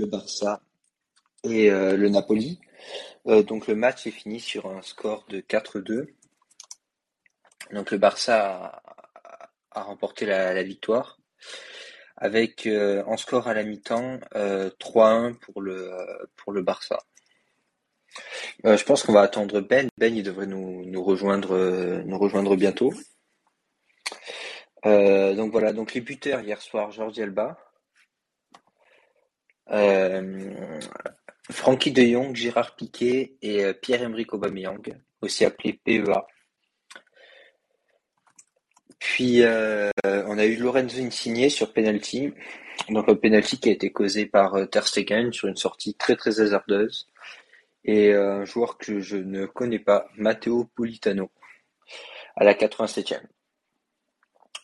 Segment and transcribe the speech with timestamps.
[0.00, 0.62] le Barça
[1.44, 2.58] et le Napoli.
[3.26, 6.08] donc le match est fini sur un score de 4-2.
[7.72, 8.82] Donc le Barça
[9.70, 11.18] a, remporté la, victoire
[12.16, 12.68] avec
[13.06, 15.90] en score à la mi-temps 3-1 pour le
[16.36, 16.98] pour le Barça.
[18.64, 19.88] je pense qu'on va attendre Ben.
[19.98, 22.92] Ben, il devrait nous, rejoindre nous rejoindre bientôt.
[24.86, 27.58] Euh, donc voilà, donc les buteurs hier soir, Jordi Alba,
[29.70, 30.54] euh,
[31.50, 34.82] Francky de Jong, Gérard Piquet et euh, Pierre-Emerick Aubameyang,
[35.22, 36.26] aussi appelé PEA.
[38.98, 39.42] Puis
[40.04, 42.34] on a eu Lorenzo Insigne sur penalty,
[42.90, 46.38] donc un penalty qui a été causé par Ter Stegen sur une sortie très très
[46.38, 47.08] hasardeuse
[47.84, 51.30] et un joueur que je ne connais pas, Matteo Politano,
[52.36, 53.22] à la 87e.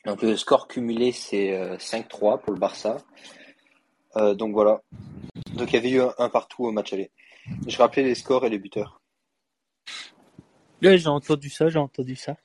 [0.07, 2.99] Donc le score cumulé c'est 5-3 euh, pour le Barça.
[4.17, 4.83] Euh, donc voilà.
[5.55, 7.11] Donc il y avait eu un, partout au match aller.
[7.67, 9.01] Je rappelais les scores et les buteurs.
[10.83, 12.37] Oui, j'ai entendu ça, j'ai entendu ça.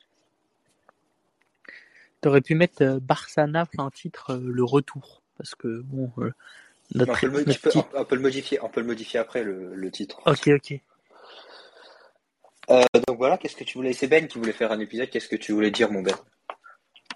[2.21, 6.11] T'aurais pu mettre euh, Barça Naples en titre le retour parce que bon
[6.93, 10.21] notre, on, peut le, modifier, on peut le modifier après le, titre.
[10.25, 10.79] Ok ok.
[13.07, 15.09] donc voilà, qu'est-ce que tu voulais C'est Ben qui voulait faire un épisode.
[15.09, 16.15] Qu'est-ce que tu voulais dire, mon Ben?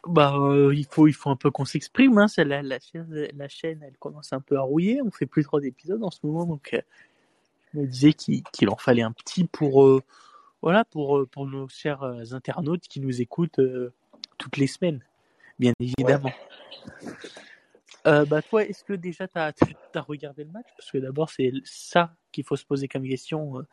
[0.06, 2.18] Bah, euh, il faut, il faut un peu qu'on s'exprime.
[2.18, 2.28] Hein.
[2.38, 5.02] La, la, chaîne, la chaîne, elle commence un peu à rouiller.
[5.02, 6.82] On fait plus trop d'épisodes en ce moment, donc euh,
[7.74, 10.04] je me disais qu'il en fallait un petit pour, euh,
[10.62, 13.60] voilà, pour, pour nos chers internautes qui nous écoutent
[14.38, 15.04] toutes les semaines,
[15.60, 16.32] bien évidemment.
[18.06, 20.68] bah toi, est-ce que déjà tu as, regardé le match?
[20.78, 23.66] Parce que d'abord, c'est ça qu'il faut se poser comme question.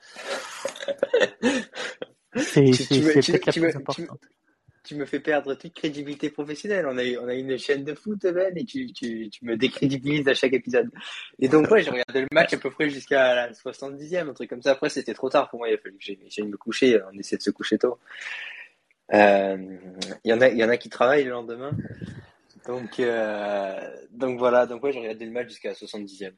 [2.34, 4.41] c'est peut-être la plus importante tu
[4.90, 6.86] me fais perdre toute crédibilité professionnelle.
[6.86, 10.52] On a, une chaîne de foot, Ben, et tu, tu, tu me décrédibilises à chaque
[10.52, 10.90] épisode.
[11.38, 14.50] Et donc, ouais, j'ai regardé le match à peu près jusqu'à la 70e, un truc
[14.50, 14.72] comme ça.
[14.72, 15.68] Après, c'était trop tard pour moi.
[15.68, 17.00] Il a fallu que j'aille me coucher.
[17.12, 17.98] On essaie de se coucher tôt.
[19.14, 19.56] Euh,
[20.24, 21.72] il y en a, y en a qui travaillent le lendemain.
[22.66, 24.66] Donc, euh, donc voilà.
[24.66, 26.32] Donc, ouais, j'ai regardé le match jusqu'à la 70e.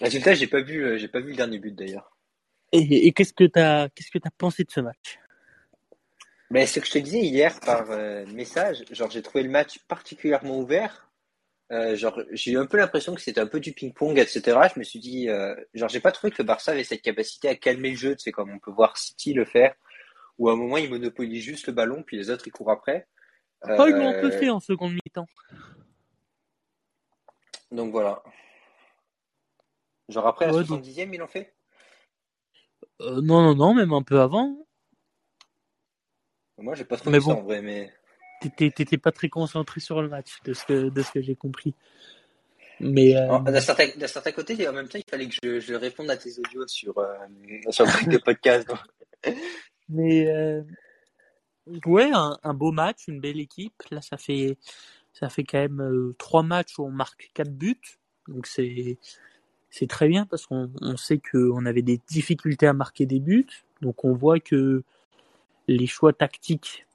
[0.00, 2.16] Résultat, j'ai pas vu, euh, pas vu le dernier but d'ailleurs.
[2.72, 5.18] Et, et qu'est-ce que t'as, qu'est-ce que t'as pensé de ce match?
[6.54, 9.80] Mais ce que je te disais hier par euh, message, genre j'ai trouvé le match
[9.88, 11.10] particulièrement ouvert.
[11.72, 14.60] Euh, genre j'ai eu un peu l'impression que c'était un peu du ping-pong, etc.
[14.72, 17.48] Je me suis dit, euh, genre j'ai pas trouvé que le Barça avait cette capacité
[17.48, 19.74] à calmer le jeu, c'est comme on peut voir City le faire,
[20.38, 23.08] où à un moment il monopolise juste le ballon, puis les autres ils courent après.
[23.64, 25.26] Oh, ils l'ont un peu fait en seconde mi-temps.
[27.72, 28.22] Donc voilà.
[30.08, 31.52] Genre après la 70e, ils l'ont fait?
[33.00, 34.64] Non, non, non, même un peu avant.
[36.58, 37.92] Moi, j'ai pas trop mais bon, ça en vrai, mais.
[38.56, 41.74] T'étais pas très concentré sur le match, de ce que, de ce que j'ai compris.
[42.80, 43.16] Mais.
[43.16, 43.38] Euh...
[43.40, 46.38] D'un certain, certain, côté, en même temps, il fallait que je, je réponde à tes
[46.38, 47.14] audios sur, euh,
[47.70, 48.68] sur le truc de podcast.
[49.88, 50.28] mais.
[50.28, 50.62] Euh...
[51.86, 53.82] Ouais, un, un, beau match, une belle équipe.
[53.90, 54.58] Là, ça fait,
[55.14, 57.98] ça fait quand même euh, trois matchs où on marque quatre buts.
[58.28, 58.98] Donc, c'est.
[59.70, 63.48] C'est très bien parce qu'on on sait qu'on avait des difficultés à marquer des buts.
[63.82, 64.84] Donc on voit que
[65.68, 66.86] les choix tactiques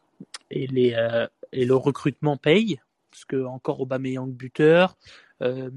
[0.52, 2.80] et, les, euh, et le recrutement payent,
[3.12, 4.97] parce que encore Aubameyang buteur
[5.41, 5.69] euh,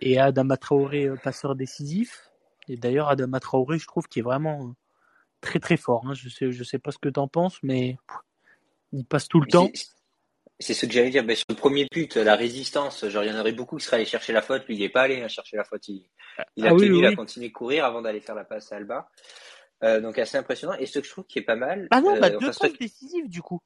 [0.00, 2.30] et Adama Traoré euh, passeur décisif.
[2.68, 4.74] Et d'ailleurs Adama Traoré, je trouve qu'il est vraiment
[5.40, 6.06] très très fort.
[6.06, 6.14] Hein.
[6.14, 7.96] Je sais je sais pas ce que tu en penses, mais
[8.92, 9.70] il passe tout le temps.
[10.62, 11.24] C'est ce que j'allais dire.
[11.24, 13.96] Ben, sur le premier but, la résistance, genre il y en aurait beaucoup qui seraient
[13.96, 14.66] allés chercher la faute.
[14.66, 15.88] Lui, il n'est pas allé hein, chercher la faute.
[15.88, 16.04] Il,
[16.56, 18.76] il a ah tenu, il a continué de courir avant d'aller faire la passe à
[18.76, 19.08] Alba.
[19.82, 20.74] Euh, donc assez impressionnant.
[20.74, 21.88] Et ce que je trouve qui est pas mal.
[21.90, 23.62] Ah non, bah, euh, deux passes décisives du coup.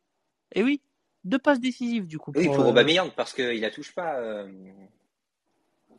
[0.52, 0.80] Et eh oui,
[1.24, 2.32] deux passes décisives du coup.
[2.32, 2.68] Pour, oui, pour euh...
[2.68, 4.20] Aubameyang parce qu'il la touche pas.
[4.20, 4.48] Euh...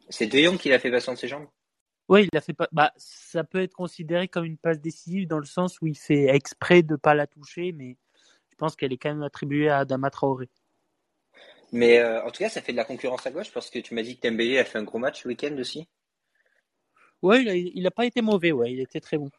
[0.09, 1.47] C'est De Jong qui l'a fait passer de ses jambes.
[2.07, 2.69] Oui, il a fait pas.
[2.71, 6.27] Bah, ça peut être considéré comme une passe décisive dans le sens où il fait
[6.27, 7.97] exprès de pas la toucher, mais
[8.51, 10.49] je pense qu'elle est quand même attribuée à Adama Traoré.
[11.71, 14.03] Mais en tout cas, ça fait de la concurrence à gauche parce que tu m'as
[14.03, 15.89] dit que Dembélé a fait un gros match le week-end aussi.
[17.23, 19.31] Ouais, il a, il a pas été mauvais, ouais, il était très bon.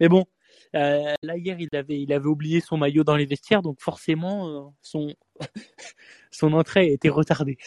[0.00, 0.26] Mais bon,
[0.74, 4.48] euh, là hier il avait il avait oublié son maillot dans les vestiaires, donc forcément
[4.48, 5.14] euh, son
[6.30, 7.58] son entrée a été retardée.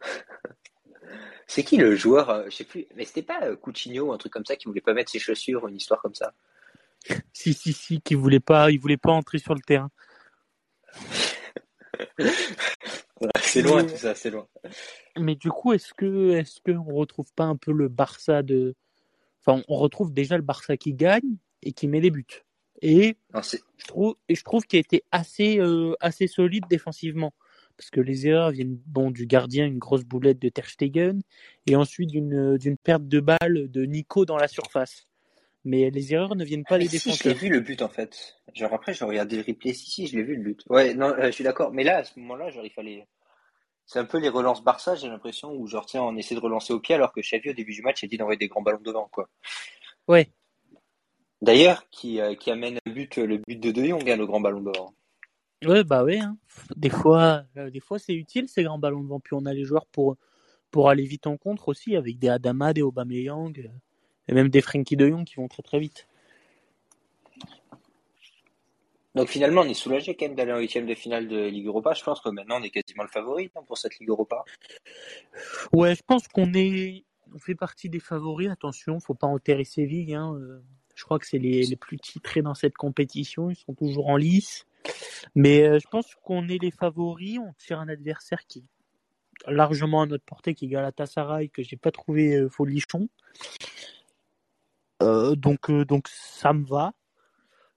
[1.46, 4.32] C'est qui le joueur euh, Je sais plus, mais c'était pas Coutinho ou un truc
[4.32, 6.32] comme ça qui voulait pas mettre ses chaussures, une histoire comme ça?
[7.34, 9.90] si si si, qui voulait pas, il voulait pas entrer sur le terrain.
[13.40, 14.48] c'est loin tout ça, c'est loin.
[15.18, 18.74] Mais du coup, est-ce que est-ce que on retrouve pas un peu le Barça de
[19.46, 22.44] Enfin, on retrouve déjà le Barça qui gagne et qui met des buts.
[22.82, 23.16] Et
[23.78, 27.32] je trouve, et je trouve qu'il a été assez, euh, assez solide défensivement.
[27.76, 31.20] parce que les erreurs viennent bon du gardien, une grosse boulette de Ter Stegen,
[31.66, 35.06] et ensuite d'une d'une perte de balle de Nico dans la surface.
[35.64, 37.32] Mais les erreurs ne viennent pas Ah, des si, je défenseurs.
[37.32, 38.36] l'ai vu le but en fait.
[38.54, 39.72] Genre après, j'ai regardé le replay.
[39.72, 40.62] Si, si, je l'ai vu le but.
[40.68, 41.72] Ouais, non, euh, je suis d'accord.
[41.72, 43.06] Mais là, à ce moment-là, genre, il fallait.
[43.86, 46.72] C'est un peu les relances Barça, j'ai l'impression, où genre, tiens, on essaie de relancer
[46.72, 48.80] au pied alors que Xavi, au début du match, a dit d'envoyer des grands ballons
[48.82, 49.28] devant, quoi.
[50.08, 50.30] Ouais,
[51.44, 54.40] D'ailleurs, qui, euh, qui amène un but, le but de De Jong, hein, le grand
[54.40, 54.94] ballon devant.
[55.66, 56.18] ouais, bah ouais.
[56.18, 56.38] hein.
[56.74, 59.20] Des fois, euh, des fois c'est utile ces grands ballons devant.
[59.20, 60.16] Puis on a les joueurs pour
[60.70, 63.68] pour aller vite en contre aussi, avec des Adama, des Aubameyang, euh,
[64.26, 66.08] et même des Frenkie de Jong qui vont très très vite.
[69.14, 71.94] Donc finalement, on est soulagé quand même d'aller en huitième de finale de Ligue Europa.
[71.94, 74.44] Je pense que maintenant, on est quasiment le favori pour cette Ligue Europa.
[75.72, 78.50] Ouais, je pense qu'on est, on fait partie des favoris.
[78.50, 80.14] Attention, faut pas enterrer Séville.
[80.14, 80.34] Hein.
[80.34, 80.60] euh,
[80.96, 83.50] Je crois que c'est les, les plus titrés dans cette compétition.
[83.50, 84.66] Ils sont toujours en lice.
[85.36, 87.38] Mais euh, je pense qu'on est les favoris.
[87.38, 91.76] On tire un adversaire qui est largement à notre portée, qui est Galatasaray, que j'ai
[91.76, 93.08] pas trouvé euh, folichon.
[95.02, 96.94] Euh, donc, donc ça me va.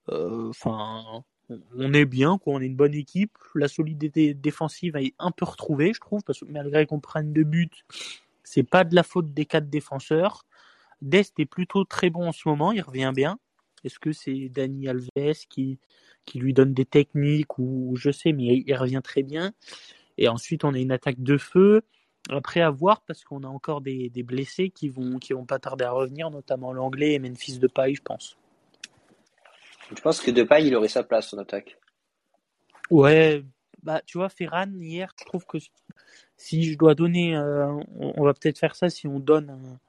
[0.10, 1.24] Euh, Enfin,
[1.76, 2.56] on est bien, quoi.
[2.56, 3.38] On est une bonne équipe.
[3.56, 7.44] La solidité défensive est un peu retrouvée, je trouve, parce que malgré qu'on prenne deux
[7.44, 7.70] buts,
[8.44, 10.46] c'est pas de la faute des quatre défenseurs.
[11.02, 13.40] Dest est plutôt très bon en ce moment, il revient bien.
[13.84, 15.10] Est-ce que c'est Dani Alves
[15.50, 15.80] qui,
[16.26, 19.54] qui lui donne des techniques ou je sais, mais il revient très bien.
[20.18, 21.84] Et ensuite, on a une attaque de feu.
[22.30, 25.86] Après, à voir, parce qu'on a encore des, blessés qui vont, qui vont pas tarder
[25.86, 28.38] à revenir, notamment l'anglais et Memphis Depay, je pense.
[29.96, 31.78] Je pense que Depay, il aurait sa place en attaque.
[32.90, 33.44] Ouais,
[33.84, 35.58] bah tu vois, Ferran, hier, je trouve que
[36.38, 37.68] si je dois donner, euh,
[38.00, 39.80] on, on va peut-être faire ça si on donne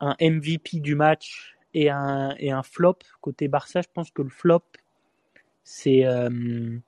[0.00, 3.80] un, un MVP du match et un, et un flop côté Barça.
[3.82, 4.62] Je pense que le flop,
[5.64, 6.04] c'est.
[6.04, 6.78] euh,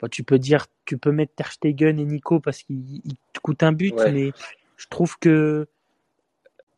[0.00, 3.40] bah, tu peux dire, tu peux mettre Ter Stegen et Nico parce qu'il il te
[3.40, 4.12] coûte un but, Ouais.
[4.12, 4.32] mais
[4.76, 5.66] je trouve que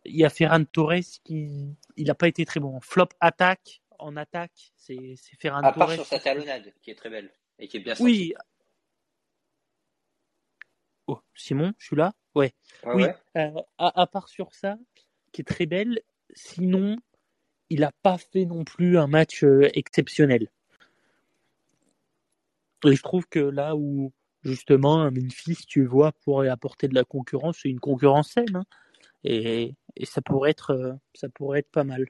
[0.05, 0.95] il y a Ferran Torres
[1.25, 1.67] qui
[1.97, 2.79] il n'a pas été très bon.
[2.81, 5.93] Flop attaque, en attaque, c'est Ferran À part Torres.
[5.95, 8.13] sur sa talonnade, qui est très belle et qui est bien sortie.
[8.13, 8.35] Oui.
[11.07, 12.13] Oh, Simon, je suis là?
[12.35, 12.53] Ouais.
[12.85, 13.17] Ouais, oui, ouais.
[13.37, 14.79] euh, à, à part sur ça,
[15.33, 16.01] qui est très belle,
[16.35, 16.97] sinon,
[17.71, 20.49] il n'a pas fait non plus un match euh, exceptionnel.
[22.85, 24.13] Et je trouve que là où,
[24.43, 28.55] justement, un Memphis, tu vois, pourrait apporter de la concurrence, c'est une concurrence saine.
[28.57, 28.65] hein.
[29.25, 32.07] et, et ça, pourrait être, euh, ça pourrait être pas mal.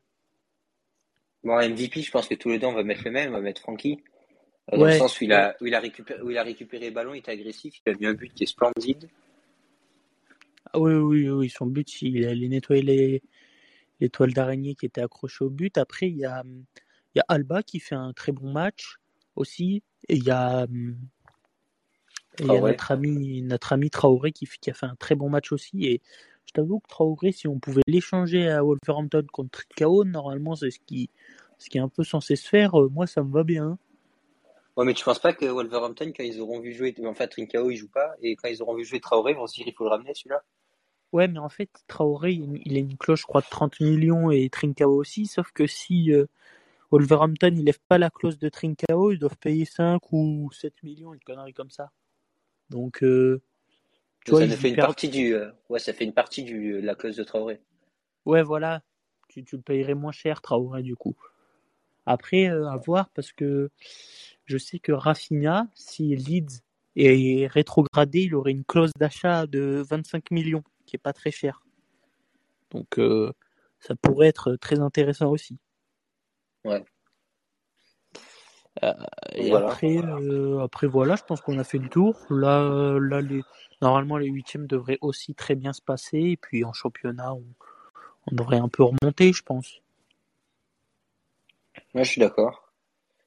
[1.44, 3.40] Bon, MVP, je pense que tous les deux, on va mettre le même, on va
[3.40, 4.02] mettre Francky.
[4.72, 4.92] Euh, Dans Ouais.
[4.92, 7.14] le sens où il a, où il a récupéré, où il a récupéré le ballon,
[7.14, 9.08] il était agressif, il a mis un but qui est splendide.
[10.72, 13.22] Ah oui, oui, oui, son but, il allait nettoyer les,
[14.00, 15.78] les toiles d'araignée qui étaient accrochées au but.
[15.78, 18.96] Après, il y a, il y a Alba qui fait un très bon match
[19.34, 19.82] aussi.
[20.08, 20.96] Et il y a, hum,
[22.38, 22.70] et il y a Traoré.
[22.72, 25.86] notre ami, notre ami Traoré qui, qui a fait un très bon match aussi.
[25.86, 26.02] Et
[26.48, 30.78] je t'avoue que Traoré, si on pouvait l'échanger à Wolverhampton contre Trincao, normalement, c'est ce
[30.78, 31.10] qui,
[31.58, 32.80] ce qui est un peu censé se faire.
[32.80, 33.78] Euh, Moi, ça me va bien.
[34.74, 37.70] Ouais, mais tu penses pas que Wolverhampton, quand ils auront vu jouer, en fait, Trincao,
[37.70, 39.74] il joue pas, et quand ils auront vu jouer Traoré, ils vont se dire, il
[39.74, 40.42] faut le ramener, celui-là?
[41.12, 44.30] Ouais, mais en fait, Traoré, il il a une cloche, je crois, de 30 millions
[44.30, 45.26] et Trincao aussi.
[45.26, 46.26] Sauf que si euh,
[46.90, 51.12] Wolverhampton, il lève pas la clause de Trincao, ils doivent payer 5 ou 7 millions,
[51.12, 51.90] une connerie comme ça.
[52.70, 53.42] Donc, euh,
[54.24, 56.86] tu vois, ça fait une partie du, euh, ouais, ça fait une partie du, de
[56.86, 57.60] la clause de Traoré.
[58.26, 58.82] Ouais, voilà,
[59.28, 61.16] tu, tu le payerais moins cher, Traoré, du coup.
[62.06, 63.70] Après, euh, à voir, parce que
[64.46, 66.62] je sais que Rafinha, si Leeds
[66.96, 71.62] est rétrogradé, il aurait une clause d'achat de 25 millions, qui est pas très cher.
[72.70, 73.32] Donc, euh,
[73.80, 75.58] ça pourrait être très intéressant aussi.
[76.64, 76.84] Ouais.
[78.84, 78.92] Euh,
[79.34, 79.66] et Voilà.
[79.66, 82.18] après, euh, après, voilà, je pense qu'on a fait le tour.
[82.30, 83.42] Là, euh, là les...
[83.82, 86.18] normalement, les huitièmes devraient aussi très bien se passer.
[86.18, 87.44] Et puis en championnat, on,
[88.30, 89.80] on devrait un peu remonter, je pense.
[91.94, 92.72] Ouais, je suis d'accord.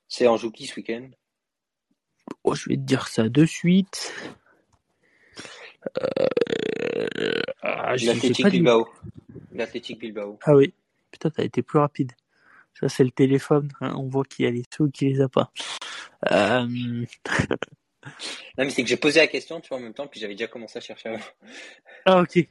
[0.08, 1.10] C'est en joue qui ce week-end?
[2.44, 4.14] Oh, je vais te dire ça de suite.
[6.02, 7.42] Euh...
[7.62, 8.88] Ah, L'Athletic Bilbao.
[9.52, 10.40] L'Athletic Bilbao.
[10.44, 10.74] Ah oui,
[11.12, 12.14] putain, t'as été plus rapide.
[12.74, 13.70] Ça, c'est le téléphone.
[13.82, 15.52] hein, On voit qu'il y a les sous qui les a pas.
[16.32, 16.66] Euh...
[18.58, 20.34] Non, mais c'est que j'ai posé la question, tu vois, en même temps, puis j'avais
[20.34, 21.20] déjà commencé à chercher avant.
[22.06, 22.48] Ah, ok.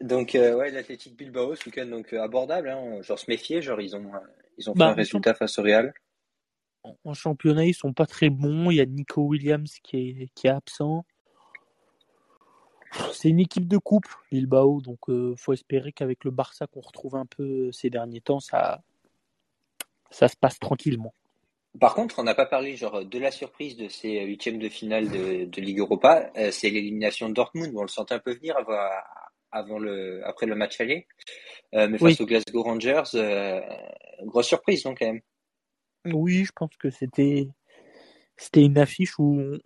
[0.00, 3.80] Donc, euh, ouais, l'Athletic Bilbao ce week-end, donc euh, abordable, hein, genre se méfier, genre
[3.80, 4.10] ils ont,
[4.58, 5.94] ils ont fait Bah, un résultat face au Real.
[7.04, 8.70] En- championnat, ils sont pas très bons.
[8.70, 11.04] Il y a Nico Williams qui est, qui est absent.
[13.12, 17.16] C'est une équipe de coupe, Bilbao, donc euh, faut espérer qu'avec le Barça qu'on retrouve
[17.16, 18.82] un peu ces derniers temps, ça,
[20.14, 21.12] ça se passe tranquillement.
[21.80, 25.10] Par contre, on n'a pas parlé genre de la surprise de ces huitièmes de finale
[25.10, 27.72] de, de Ligue Europa, euh, c'est l'élimination de Dortmund.
[27.72, 28.78] Bon, on le sentait un peu venir avant,
[29.50, 31.08] avant le, après le match aller,
[31.74, 32.16] euh, mais face Oui.
[32.20, 33.60] aux Glasgow Rangers, euh,
[34.22, 35.20] grosse surprise donc quand même.
[36.06, 37.48] Oui, je pense que c'était
[38.36, 39.58] c'était une affiche où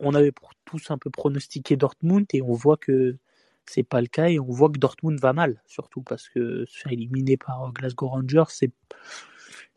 [0.00, 3.16] on, avait pour- tous un peu pronostiqué Dortmund et on voit que
[3.64, 6.80] c'est pas le cas et on voit que Dortmund va mal, surtout parce que se
[6.80, 8.72] faire éliminer par Glasgow Rangers, c'est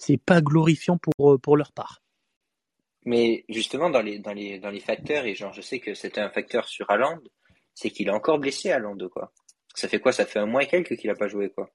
[0.01, 2.01] c'est pas glorifiant pour pour leur part.
[3.05, 6.21] Mais justement dans les dans les dans les facteurs et genre je sais que c'était
[6.21, 7.19] un facteur sur Haaland,
[7.75, 9.31] c'est qu'il est encore blessé Haaland quoi.
[9.75, 10.11] Ça fait quoi?
[10.11, 11.69] Ça fait un mois et quelques qu'il a pas joué quoi.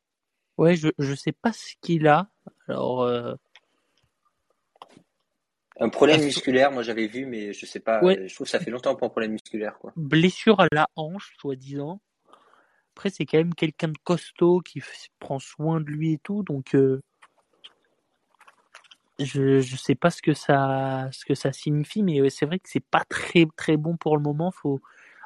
[0.58, 2.28] Ouais, je je sais pas ce qu'il a.
[2.68, 3.34] Alors euh,
[5.78, 8.02] Un problème musculaire, moi j'avais vu, mais je sais pas.
[8.02, 8.26] Ouais.
[8.26, 9.92] Je trouve que ça fait longtemps pour un problème musculaire quoi.
[9.96, 12.00] blessure à la hanche, soi-disant.
[12.94, 14.82] Après, c'est quand même quelqu'un de costaud qui
[15.18, 17.02] prend soin de lui et tout, donc euh,
[19.18, 22.68] je je sais pas ce que ça ce que ça signifie, mais c'est vrai que
[22.68, 24.50] c'est pas très très bon pour le moment.
[24.50, 24.80] Faut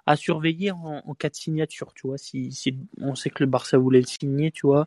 [0.06, 2.18] à surveiller en, en cas de signature, tu vois.
[2.18, 4.86] Si, si on sait que le Barça voulait le signer, tu vois,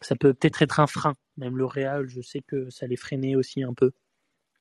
[0.00, 1.14] ça peut peut-être être un frein.
[1.36, 3.92] Même le Real, je sais que ça les freinait aussi un peu.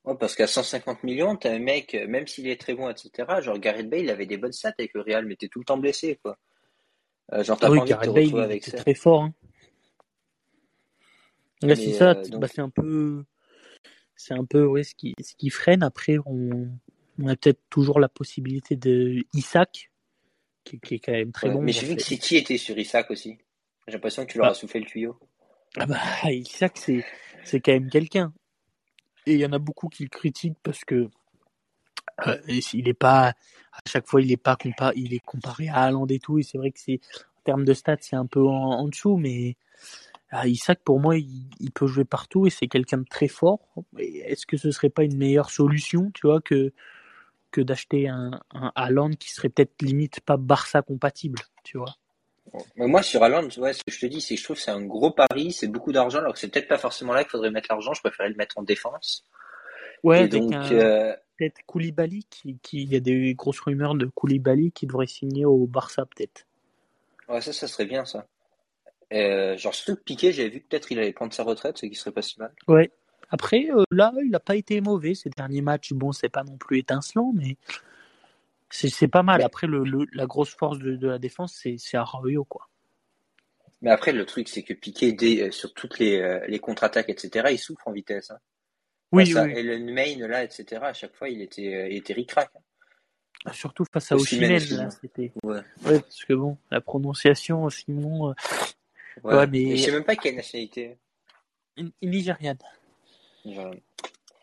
[0.05, 3.41] Ouais, parce qu'à 150 millions, t'as un mec, euh, même s'il est très bon, etc.
[3.41, 5.65] Genre Gareth Bale, il avait des bonnes stats avec le Real, mais t'es tout le
[5.65, 6.37] temps blessé quoi.
[7.33, 8.77] Euh, genre t'as Ah pas oui, envie de te Gareth Bale, avec était ça.
[8.83, 9.23] très fort.
[9.23, 9.33] Hein.
[11.61, 13.25] Là, Mais, c'est ça, euh, donc- bah, c'est un peu,
[14.21, 15.81] c'est un peu ouais, ce qui, ce qui freine.
[15.81, 16.67] Après, on,
[17.19, 19.91] on a peut-être toujours la possibilité de Isaac,
[20.65, 21.61] qui, qui est quand même très Ouais, bon.
[21.61, 23.37] mais j'ai vu que cette- City était sur Isaac aussi.
[23.87, 24.51] J'ai l'impression que tu leur Ah.
[24.51, 25.17] as soufflé le tuyau.
[25.77, 25.99] Ah bah,
[26.31, 27.05] Isaac, c'est,
[27.45, 28.33] c'est quand même quelqu'un.
[29.25, 31.07] Et il y en a beaucoup qui le critiquent parce que
[32.27, 32.37] euh,
[32.73, 33.29] il est pas,
[33.71, 36.39] à chaque fois, il est pas compa il est comparé à Haaland et tout.
[36.39, 36.99] Et c'est vrai que c'est,
[37.37, 39.55] en termes de stats, c'est un peu en, en dessous, mais
[40.31, 43.59] ah, Isaac, pour moi, il, il peut jouer partout et c'est quelqu'un de très fort.
[43.97, 46.71] Est-ce que ce serait pas une meilleure solution, tu vois, que,
[47.51, 51.95] que d'acheter un, un Haaland qui serait peut-être limite pas Barça compatible, tu vois?
[52.75, 54.61] Mais moi, sur Haaland, ouais, ce que je te dis, c'est que je trouve que
[54.61, 57.31] c'est un gros pari, c'est beaucoup d'argent, alors que c'est peut-être pas forcément là qu'il
[57.31, 59.25] faudrait mettre l'argent, je préférais le mettre en défense.
[60.03, 64.05] Ouais, donc, un, euh, peut-être Koulibaly, qui, qui, il y a des grosses rumeurs de
[64.05, 66.45] Koulibaly qui devrait signer au Barça, peut-être.
[67.27, 68.25] ouais, ça, ça serait bien, ça.
[69.13, 71.85] Euh, genre, surtout que Piqué, j'avais vu que peut-être il allait prendre sa retraite, ce
[71.87, 72.51] qui serait pas si mal.
[72.67, 72.91] Ouais.
[73.31, 75.93] Après, euh, là, il n'a pas été mauvais ces derniers matchs.
[75.93, 77.57] Bon, c'est pas non plus étincelant, mais
[78.69, 79.41] c'est pas mal.
[79.41, 82.67] Après, le, le- la grosse force de, de la défense, c'est Arroyo, quoi.
[83.81, 87.47] Mais après, le truc, c'est que Piqué, dès, euh, sur toutes les, les contre-attaques, etc.,
[87.51, 88.29] il souffre en vitesse.
[88.31, 88.37] Hein.
[89.11, 89.53] Oui, Face à oui.
[89.55, 92.49] Ellen Main, là, etc., à chaque fois, il était, il était ric-rac.
[92.55, 93.51] hein.
[93.53, 94.83] Surtout face à excuse-moi.
[94.83, 95.31] là, c'était.
[95.43, 95.61] Ouais.
[95.85, 98.33] Ouais, parce que bon, la prononciation, Simon, euh,
[99.23, 99.35] Ouais.
[99.35, 100.97] Ouais, mais- je sais même pas quelle nationalité.
[102.01, 102.57] Nigériane.
[103.45, 103.73] Genre,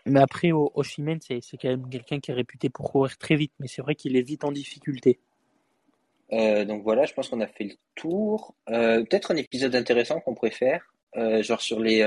[0.06, 3.34] Mais après, O- Osimhen, c'est c'est quand même quelqu'un qui est réputé pour courir très
[3.34, 5.18] vite, mais c'est vrai qu'il est vite en difficulté.
[6.32, 8.54] Euh, donc voilà, je pense qu'on a fait le tour.
[8.70, 12.02] Euh, peut-être un épisode intéressant qu'on préfère, euh, genre sur les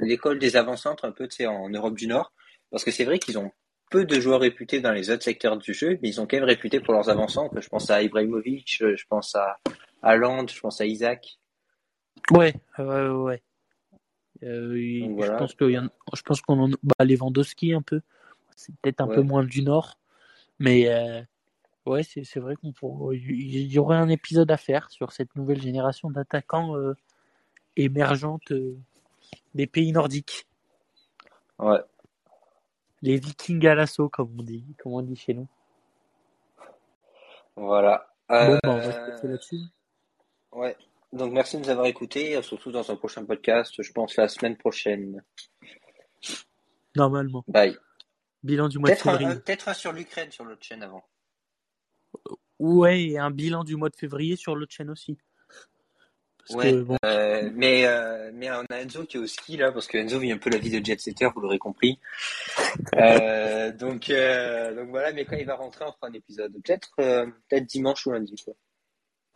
[0.00, 2.32] l'école des avant-centres, un peu, en Europe du Nord,
[2.70, 3.50] parce que c'est vrai qu'ils ont
[3.90, 6.44] peu de joueurs réputés dans les autres secteurs du jeu, mais ils ont quand même
[6.44, 7.60] réputé pour leurs avant-centres.
[7.60, 9.58] Je pense à Ibrahimovic, je pense à
[10.02, 11.39] Haaland, je pense à Isaac.
[12.30, 13.42] Ouais, ouais, ouais.
[14.42, 15.32] Euh, voilà.
[15.34, 18.00] Je pense qu'il y en, je pense qu'on en, bah, Lewandowski un peu.
[18.56, 19.14] C'est peut-être un Ouais.
[19.16, 19.98] peu moins du Nord,
[20.58, 21.22] mais euh,
[21.86, 22.72] ouais, c'est c'est vrai qu'on
[23.12, 26.94] il y aurait un épisode à faire sur cette nouvelle génération d'attaquants euh,
[27.76, 28.76] émergentes euh,
[29.54, 30.46] des pays nordiques,
[31.58, 31.80] Ouais.
[33.02, 35.48] les Vikings à l'assaut, comme on dit, comme on dit chez nous.
[37.56, 38.06] Voilà.
[38.28, 39.60] Bon, bah, on va se là-dessus.
[40.52, 40.76] ouais.
[41.12, 44.56] Donc merci de nous avoir écoutés, surtout dans un prochain podcast, je pense la semaine
[44.56, 45.22] prochaine.
[46.96, 47.44] Normalement.
[47.48, 47.76] Bye.
[48.42, 49.26] Bilan du mois de février.
[49.26, 51.04] un- peut-être un sur l'Ukraine sur l'autre chaîne avant.
[52.58, 55.18] Ouais, et un bilan du mois de février sur l'autre chaîne aussi.
[56.38, 59.56] Parce Ouais, que bon, euh, mais, euh, mais on a Enzo qui est au ski
[59.56, 62.00] là, parce que Enzo vit un peu la vie de jet setter, vous l'aurez compris.
[62.96, 66.52] Euh, donc, euh, donc voilà, mais quand il va rentrer, on fera un épisode.
[66.64, 68.34] Peut-être euh, peut-être dimanche ou lundi.
[68.44, 68.54] Quoi.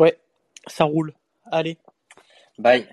[0.00, 0.18] ouais,
[0.66, 1.14] ça roule.
[1.50, 1.78] Allez.
[2.58, 2.88] Bye.